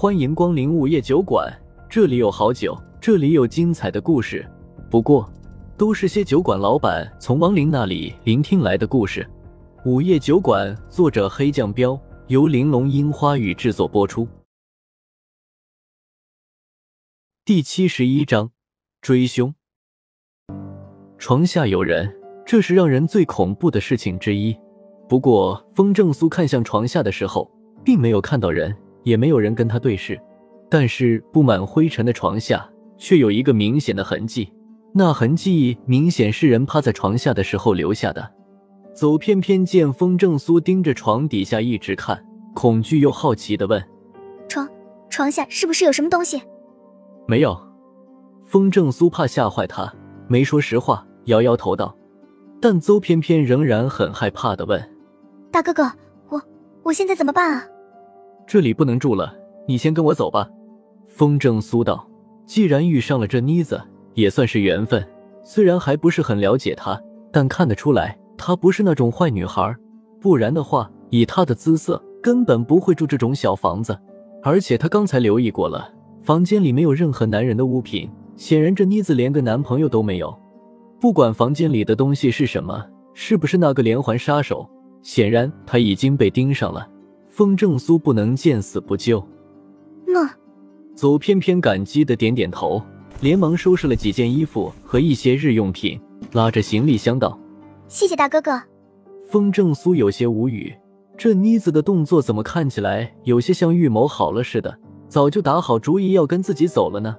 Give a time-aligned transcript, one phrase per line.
[0.00, 1.54] 欢迎光临午夜酒馆，
[1.86, 4.50] 这里有好酒，这里有精彩的故事。
[4.90, 5.30] 不过，
[5.76, 9.28] 都是些酒馆老板从亡灵那里聆听来的故事。
[9.84, 14.26] 午夜酒馆，作者黑酱标，由玲珑樱花雨制作播出。
[17.44, 18.52] 第七十一章，
[19.02, 19.54] 追凶。
[21.18, 22.10] 床下有人，
[22.46, 24.56] 这是让人最恐怖的事情之一。
[25.06, 27.50] 不过，风正苏看向床下的时候，
[27.84, 28.74] 并没有看到人。
[29.02, 30.20] 也没有人跟他对视，
[30.68, 34.52] 但是布满灰尘的床下却有一个明显的痕迹，
[34.92, 38.30] 那痕迹明显是人趴在床下的时候留下的。
[38.94, 42.22] 走偏偏见风正苏盯着床底下一直看，
[42.54, 43.82] 恐惧又好奇的问
[44.48, 44.68] ：“床
[45.08, 46.42] 床下是不是有什么东西？”
[47.26, 47.58] 没有。
[48.44, 49.90] 风正苏怕吓坏他，
[50.26, 51.96] 没说实话，摇摇头道。
[52.60, 54.82] 但邹偏偏仍然很害怕的问
[55.50, 55.90] ：“大哥哥，
[56.28, 56.42] 我
[56.82, 57.64] 我现在怎么办啊？”
[58.50, 59.32] 这里不能住了，
[59.68, 60.50] 你先跟我走吧。”
[61.06, 62.04] 风正苏道。
[62.46, 63.80] 既然遇上了这妮子，
[64.14, 65.06] 也算是缘分。
[65.44, 69.72] 虽然还不是很了解她，但看得出来她不是那种坏女孩。
[70.20, 73.96] 不然的话，以她的姿色，根本不会住这种小房子。
[74.42, 75.88] 而且她刚才留意过了，
[76.24, 78.10] 房间里没有任何男人的物品。
[78.34, 80.36] 显然这妮子连个男朋友都没有。
[80.98, 82.84] 不管房间里的东西是什么，
[83.14, 84.68] 是不是那个连环杀手，
[85.02, 86.84] 显然他已经被盯上了。
[87.30, 89.24] 风正苏不能见死不救，
[90.06, 90.28] 那
[90.94, 92.82] 走翩翩感激的点点头，
[93.20, 95.98] 连忙收拾了几件衣服和一些日用品，
[96.32, 97.38] 拉着行李箱道
[97.88, 98.60] ：“谢谢大哥哥。”
[99.30, 100.74] 风正苏有些无语，
[101.16, 104.76] 这妮子的动作怎么看起来有些像预谋好了似的，
[105.08, 107.16] 早就打好主意要跟自己走了呢？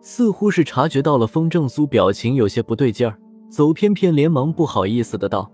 [0.00, 3.18] 似乎是察觉到了风正苏表情有些不对劲儿，
[3.50, 5.50] 走翩翩连忙不好意思的道：“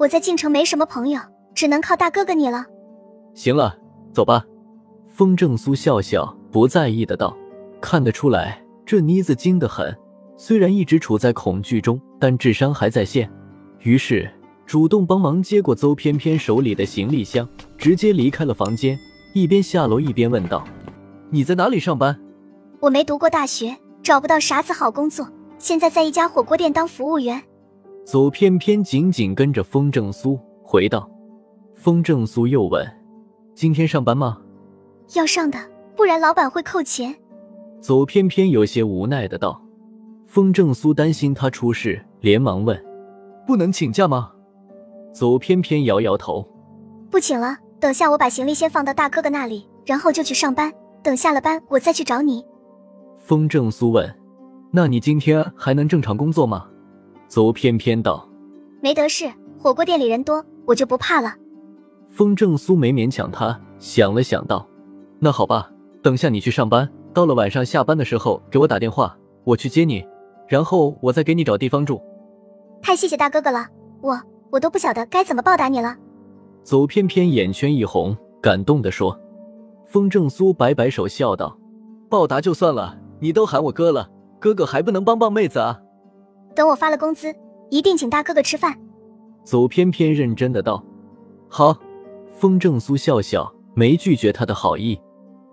[0.00, 1.20] 我在晋城没什么朋友，
[1.54, 2.64] 只能靠大哥哥你了。”
[3.36, 3.76] 行了，
[4.14, 4.42] 走吧。
[5.06, 7.36] 风正苏笑笑，不在意的道
[7.82, 9.94] ：“看得出来，这妮子精得很。
[10.38, 13.30] 虽然一直处在恐惧中，但智商还在线。”
[13.80, 14.28] 于是
[14.64, 17.46] 主动帮忙接过邹偏偏手里的行李箱，
[17.76, 18.98] 直接离开了房间，
[19.34, 20.64] 一边下楼一边问道
[21.28, 22.18] ：“你在哪里上班
[22.80, 25.28] ？”“我没读过大学，找不到啥子好工作，
[25.58, 27.42] 现在在一家火锅店当服务员。”
[28.06, 31.06] 邹偏偏紧紧跟着风正苏回道。
[31.74, 32.82] 风正苏又问。
[33.56, 34.36] 今天上班吗？
[35.14, 35.58] 要上的，
[35.96, 37.16] 不然老板会扣钱。
[37.80, 39.58] 走偏偏有些无奈的道。
[40.26, 42.78] 风正苏担心他出事，连忙问
[43.46, 44.30] ：“不能请假吗？”
[45.10, 46.46] 走偏偏摇摇头
[47.08, 50.70] ：“不请了，等下我把行李先放到大哥哥那里，然后就去上班。
[51.02, 52.44] 等下了班，我再去找你。”
[53.16, 54.14] 风正苏问
[54.70, 56.68] ：“那你今天还能正常工作吗？”
[57.26, 58.28] 走偏偏道
[58.82, 61.34] ：“没得事，火锅店里人多，我就不怕了。”
[62.16, 64.66] 风正苏没勉强他，想了想道
[65.20, 65.70] ：“那好吧，
[66.02, 70.02] 等下你去上班，到了晚上下班的时候给我打电话，我去接你，
[70.48, 72.00] 然后我再给你找地方住。”
[72.80, 73.66] 太谢谢大哥哥了，
[74.00, 74.18] 我
[74.50, 75.94] 我都不晓得该怎么报答你了。
[76.62, 79.14] 走偏偏眼圈一红，感动的说。
[79.84, 81.54] 风正苏摆摆手笑道
[82.08, 84.08] ：“报答就算了，你都喊我哥了，
[84.40, 85.78] 哥哥还不能帮帮妹子啊？
[86.54, 87.30] 等我发了工资，
[87.68, 88.74] 一定请大哥哥吃饭。”
[89.44, 90.82] 走偏偏认真的道
[91.50, 91.76] ：“好。”
[92.38, 95.00] 风正苏笑笑，没拒绝他的好意。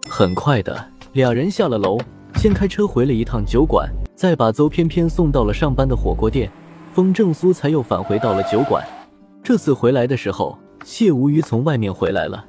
[0.09, 1.97] 很快的，俩人下了楼，
[2.35, 6.51] 先开车回了一趟酒馆，再把邹偏偏送到了上班的火锅店。
[6.91, 8.85] 风正苏才又返回到了酒馆。
[9.41, 12.45] 这次回来的时候，谢无虞从外面回来了。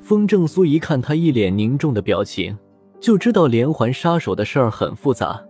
[0.00, 2.56] 风正苏一看他一脸凝重的表情，
[3.00, 5.42] 就知道连环杀手的事儿很复杂，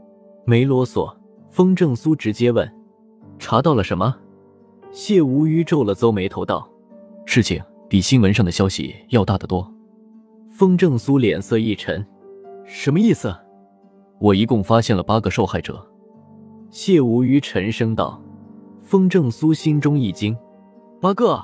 [0.47, 1.15] 没啰嗦。
[1.51, 2.67] 风正苏直接问
[3.39, 4.17] ：“查到了什么？”
[4.91, 6.67] 谢无虞皱了皱眉头道
[7.27, 9.71] ：“事情。”比新闻上的消息要大得多。
[10.49, 12.03] 风正苏脸色一沉，
[12.65, 13.31] 什么意思？
[14.19, 15.87] 我一共发现了八个受害者。
[16.71, 18.19] 谢无虞沉声道。
[18.81, 20.35] 风正苏心中一惊，
[21.03, 21.39] 八个？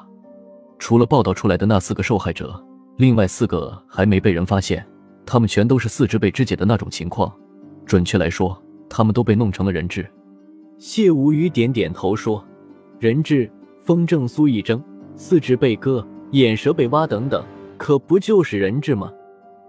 [0.78, 2.58] 除了报道出来的那四个受害者，
[2.96, 4.82] 另外四个还没被人发现。
[5.26, 7.30] 他们全都是四肢被肢解的那种情况，
[7.84, 8.58] 准确来说，
[8.88, 10.10] 他们都被弄成了人质。
[10.78, 12.42] 谢无虞点点头说
[12.98, 13.52] ：“人质。”
[13.84, 14.82] 风正苏一怔，
[15.14, 16.02] 四肢被割。
[16.32, 17.42] 眼蛇被挖等等，
[17.78, 19.10] 可不就是人质吗？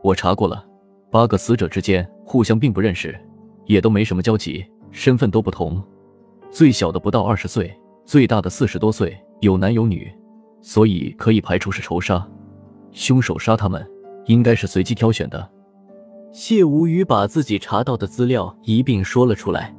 [0.03, 0.65] 我查过了，
[1.09, 3.17] 八个死者之间互相并不认识，
[3.65, 5.81] 也都没什么交集，身份都不同。
[6.51, 7.73] 最小的不到二十岁，
[8.05, 10.11] 最大的四十多岁，有男有女，
[10.61, 12.27] 所以可以排除是仇杀。
[12.91, 13.87] 凶手杀他们，
[14.25, 15.49] 应该是随机挑选的。
[16.33, 19.73] 谢无语把自己查到的资料一并说了出来。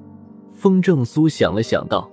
[0.52, 2.10] 风正苏想了想道：“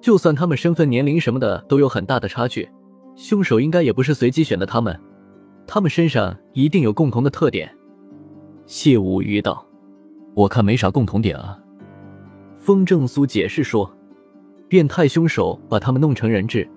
[0.00, 2.68] 就算他们身份、年龄什么的都有很大的差距。”
[3.16, 4.98] 凶手应该也不是随机选的，他们，
[5.66, 7.72] 他们身上一定有共同的特点。
[8.66, 9.64] 谢无虞道
[10.34, 11.58] ：“我看没啥共同点啊。”
[12.58, 13.90] 风正苏解释说
[14.68, 16.68] ：“变态凶手把他们弄成人质，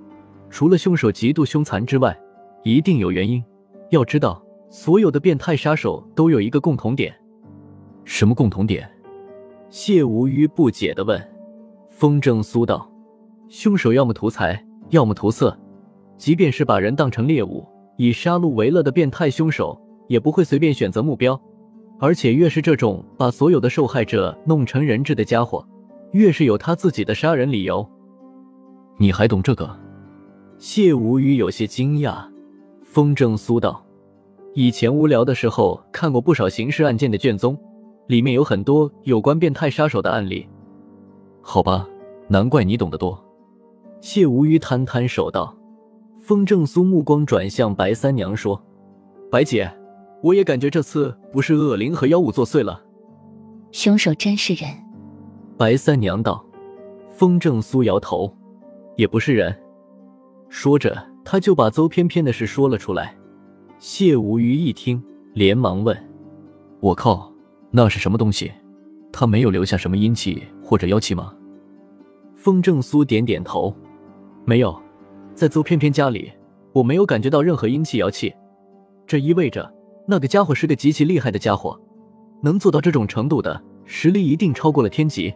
[0.50, 2.18] 除了凶手极度凶残之外，
[2.64, 3.44] 一定有原因。
[3.90, 7.16] 要知道，所有的变态杀手都有一个共同点。
[8.04, 8.90] 什么共同点？”
[9.70, 11.22] 谢无虞不解的问。
[11.90, 12.90] 风正苏道
[13.50, 15.58] ：“凶手要么图财，要么图色。
[16.18, 17.66] 即便是把人当成猎物，
[17.98, 21.40] 以杀戮为乐的变态凶手，也不会随便选择目标。
[22.00, 25.66] 而且，越是这种把所有的受害者弄成人质的家伙。”
[26.14, 27.86] 越是有他自己的杀人理由，
[28.98, 29.70] 你还懂这个？
[30.58, 32.26] 谢无虞有些惊讶。
[32.82, 33.86] 风正苏道
[34.56, 37.60] ：“以前无聊的时候看过不少刑事案件的卷宗，
[38.08, 40.48] 里面有很多有关变态杀手的案例。”
[41.44, 41.86] 好吧，
[42.30, 43.22] 难怪你懂得多。
[44.00, 45.54] 谢无虞摊摊手道。
[46.28, 48.62] 风正苏目光转向白三娘说
[49.32, 49.72] ：“白姐，
[50.22, 52.84] 我也感觉这次不是恶灵和妖物作祟了，
[53.72, 54.70] 凶手真是人。”
[55.58, 56.46] 白三娘道
[57.16, 58.30] ：“风正苏摇头，
[58.98, 59.58] 也不是人。”
[60.52, 63.16] 说着，他就把邹翩翩的事说了出来。
[63.80, 65.02] 谢无虞一听，
[65.32, 65.98] 连忙问
[66.82, 67.32] ：“我靠，
[67.72, 68.52] 那是什么东西？
[69.14, 71.34] 他没有留下什么阴气或者妖气吗？”
[72.36, 73.74] 风正苏点点头
[74.44, 74.78] ：“没有，
[75.38, 76.32] 在邹翩翩家里，
[76.74, 78.34] 我没有感觉到任何阴气妖气。
[79.06, 79.72] 这意味着
[80.08, 81.80] 那个家伙是个极其厉害的家伙，
[82.42, 85.32] 能做到这种程度的实力，一定超过了天级。”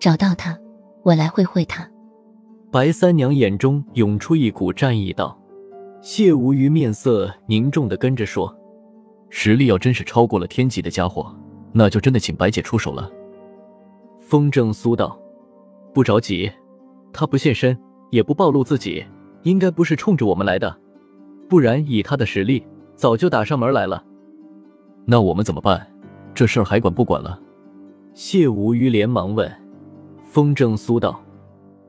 [0.00, 0.58] 找到他，
[1.04, 1.88] 我来会会他。
[2.72, 5.40] 白三娘眼中涌出一股战意，道
[6.02, 8.52] ：“谢无虞面色凝重的跟着说，
[9.30, 11.32] 实力要真是超过了天级的家伙，
[11.72, 13.08] 那就真的请白姐出手了。”
[14.18, 15.16] 风正苏道
[15.94, 16.50] ：“不着急，
[17.12, 17.78] 他不现身，
[18.10, 19.04] 也不暴露自己，
[19.42, 20.76] 应该不是冲着我们来的，
[21.48, 22.64] 不然以他的实力，
[22.94, 24.04] 早就打上门来了。
[25.04, 25.86] 那我们怎么办？
[26.34, 27.40] 这事儿还管不管了？”
[28.14, 29.50] 谢无虞连忙问。
[30.24, 31.20] 风正苏道：“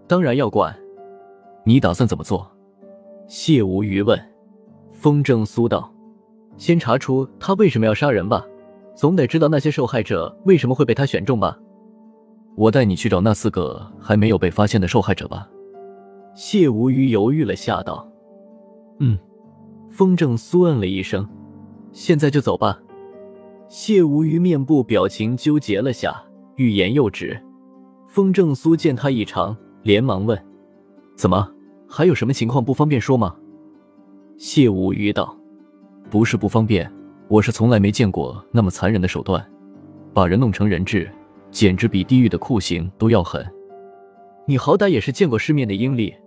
[0.07, 0.75] 当然要管，
[1.63, 2.49] 你打算怎么做？”
[3.27, 4.19] 谢无虞问。
[4.91, 5.91] 风正苏道
[6.57, 8.45] ：“先查出他为什么要杀人吧，
[8.95, 11.57] 总得知道那些受害者为什么会被他选中吧。”
[12.55, 15.47] 我带你去找那四个还没有被发现的受害者吧。
[16.41, 18.09] 谢无虞犹豫了下道
[18.99, 19.19] ：“嗯。”
[19.91, 21.27] 风正苏嗯了一声
[21.91, 22.79] ：“现在就走吧。”
[23.67, 26.15] 谢无虞面部表情纠结了下，
[26.55, 27.37] 欲言又止。
[28.07, 29.53] 风正苏见他异常，
[29.83, 30.41] 连忙问
[31.13, 31.51] ：“怎么？
[31.89, 33.35] 还有什么情况不方便说吗？”
[34.39, 35.37] 谢无虞道
[36.09, 36.89] ：“不是不方便，
[37.27, 39.45] 我是从来没见过那么残忍的手段，
[40.13, 41.11] 把人弄成人质，
[41.51, 43.45] 简直比地狱的酷刑都要狠。
[44.45, 46.17] 你好歹也是见过世面的英烈，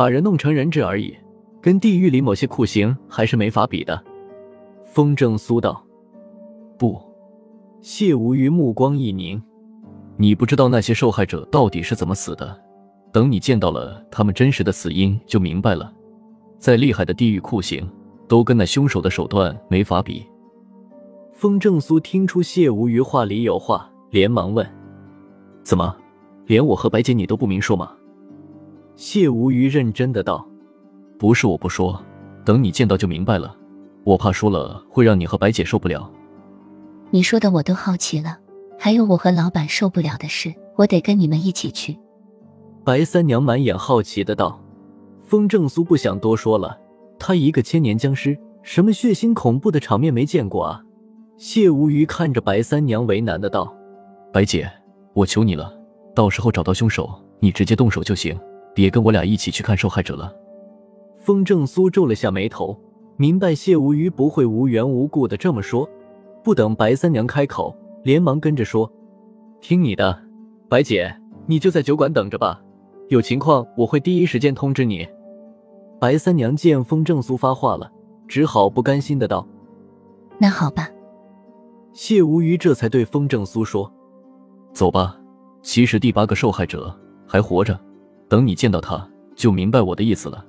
[0.00, 1.14] 把人弄成人质而已，
[1.60, 4.02] 跟地狱里某些酷刑还是没法比的。”
[4.82, 5.84] 风正苏道
[6.78, 6.98] ：“不。”
[7.82, 9.38] 谢无虞目光一凝。
[10.16, 12.58] 你不知道那些受害者到底是怎么死的，
[13.12, 15.92] 等你见到了他们真实的死因，就明白了。
[16.58, 17.86] 再厉害的地狱酷刑，
[18.26, 20.24] 都跟那凶手的手段没法比。
[21.34, 24.66] 风正苏听出谢无虞话里有话，连忙问
[25.62, 25.94] ：“怎么，
[26.46, 27.92] 连我和白姐你都不明说吗？”
[29.00, 30.46] 谢无虞认真的道
[31.18, 31.98] ：“不是我不说，
[32.44, 33.56] 等你见到就明白了。
[34.04, 36.12] 我怕说了会让你和白姐受不了。”
[37.08, 38.36] 你说的我都好奇了。
[38.78, 41.98] 还有我和老板受不了的事，我得跟你们一起去。
[42.84, 44.62] 白三娘满眼好奇的道。
[45.22, 46.78] 风正苏不想多说了，
[47.18, 50.82] 他一个千年僵尸，什么血腥恐怖的场面没见过啊？
[51.38, 53.74] 谢无虞看着白三娘为难的道
[54.30, 54.70] ：“白姐，
[55.14, 55.72] 我求你了，
[56.14, 58.38] 到时候找到凶手，你直接动手就行，
[58.74, 60.34] 别跟我俩一起去看受害者了。”
[61.16, 62.78] 风正苏皱了下眉头，
[63.16, 65.88] 明白谢无虞不会无缘无故的这么说，
[66.42, 67.76] 不等白三娘开口。
[68.02, 68.90] 连忙跟着说
[69.60, 70.18] ：“听你的，
[70.70, 72.58] 白姐，你就在酒馆等着吧。
[73.10, 75.06] 有情况我会第一时间通知你。”
[76.00, 77.92] 白三娘见风正苏发话了，
[78.26, 79.46] 只好不甘心的道
[80.40, 80.88] ：“那好吧。”
[81.92, 83.92] 谢无虞这才对风正苏说
[84.72, 85.20] ：“走吧。
[85.60, 87.78] 其实第八个受害者还活着，
[88.30, 90.46] 等你见到他，就明白我的意思了。”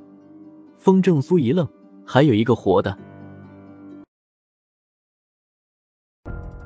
[0.77, 1.67] 风正苏一愣
[2.05, 2.95] ：“还有一个活的？”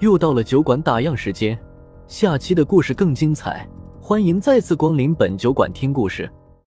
[0.01, 1.57] 又到了酒馆打烊时间，
[2.05, 3.65] 下期的故事更精彩，
[4.01, 6.29] 欢迎再次光临本酒馆听故事。